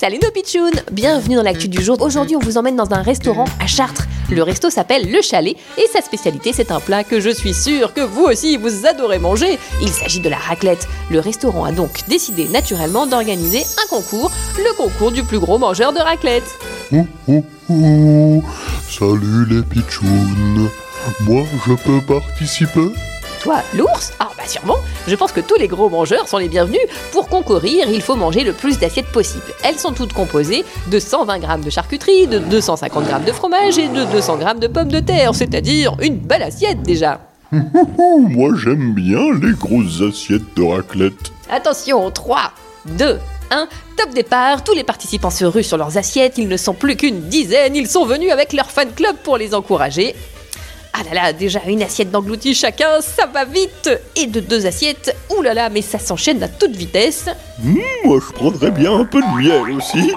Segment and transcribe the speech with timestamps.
[0.00, 2.00] Salut nos pitchouns Bienvenue dans l'actu du jour.
[2.00, 4.06] Aujourd'hui, on vous emmène dans un restaurant à Chartres.
[4.30, 7.92] Le resto s'appelle Le Chalet et sa spécialité, c'est un plat que je suis sûr
[7.92, 9.58] que vous aussi vous adorez manger.
[9.82, 10.88] Il s'agit de la raclette.
[11.10, 15.92] Le restaurant a donc décidé naturellement d'organiser un concours, le concours du plus gros mangeur
[15.92, 16.48] de raclette.
[16.94, 18.42] Oh oh oh
[18.88, 20.70] Salut les pitchouns
[21.24, 22.88] Moi je peux participer?
[23.42, 24.14] Toi, l'ours?
[24.18, 24.79] Ah bah sûrement
[25.10, 26.78] Je pense que tous les gros mangeurs sont les bienvenus.
[27.10, 29.42] Pour concourir, il faut manger le plus d'assiettes possible.
[29.64, 33.88] Elles sont toutes composées de 120 grammes de charcuterie, de 250 grammes de fromage et
[33.88, 37.22] de 200 grammes de pommes de terre, c'est-à-dire une belle assiette déjà.
[37.52, 41.32] Moi j'aime bien les grosses assiettes de raclette.
[41.50, 42.52] Attention, 3,
[42.96, 43.18] 2,
[43.50, 46.94] 1, top départ, tous les participants se ruent sur leurs assiettes, ils ne sont plus
[46.94, 50.14] qu'une dizaine, ils sont venus avec leur fan club pour les encourager.
[51.00, 55.16] Ah là là, déjà une assiette d'englouti chacun, ça va vite Et de deux assiettes,
[55.30, 57.26] oulala, là là, mais ça s'enchaîne à toute vitesse
[57.62, 60.12] Hmm, moi je prendrais bien un peu de miel aussi.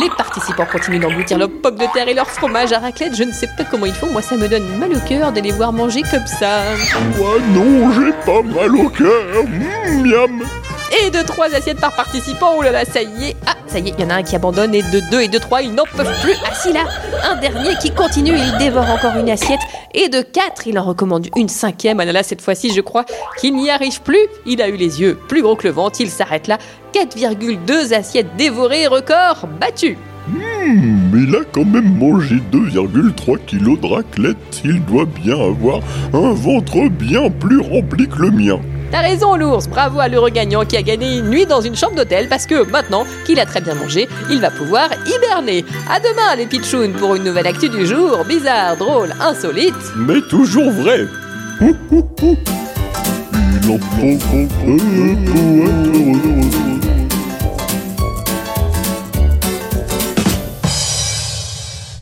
[0.00, 3.32] Les participants continuent d'engloutir leurs pommes de terre et leur fromage à raclette, je ne
[3.32, 5.72] sais pas comment ils font, moi ça me donne mal au cœur de les voir
[5.72, 6.62] manger comme ça.
[7.16, 9.44] Moi non, j'ai pas mal au cœur.
[10.04, 10.42] Miam
[10.90, 13.36] Et de trois assiettes par participant, oh là là, ça y est.
[13.46, 15.28] Ah, ça y est, il y en a un qui abandonne et de deux et
[15.28, 16.34] de trois, ils n'en peuvent plus.
[16.44, 16.84] Ah si là,
[17.30, 19.60] un dernier qui continue, il dévore encore une assiette.
[19.94, 22.00] Et de quatre, il en recommande une cinquième.
[22.00, 23.04] Ah là là, cette fois-ci, je crois
[23.38, 24.26] qu'il n'y arrive plus.
[24.46, 26.58] Il a eu les yeux plus gros que le ventre, il s'arrête là.
[26.94, 29.98] 4,2 assiettes dévorées, record battu.
[30.28, 34.62] Hmm, il a quand même mangé 2,3 kilos de raclette.
[34.64, 35.80] Il doit bien avoir
[36.12, 38.60] un ventre bien plus rempli que le mien.
[38.90, 39.68] T'as raison, l'ours.
[39.68, 42.68] Bravo à l'heureux gagnant qui a gagné une nuit dans une chambre d'hôtel parce que
[42.70, 45.64] maintenant qu'il a très bien mangé, il va pouvoir hiberner.
[45.90, 48.24] À demain, les pitchouns, pour une nouvelle actu du jour.
[48.24, 49.74] Bizarre, drôle, insolite.
[49.96, 51.06] Mais toujours vrai.
[51.60, 52.34] Il en faut peu
[53.66, 53.78] pour
[54.32, 56.77] être heureux.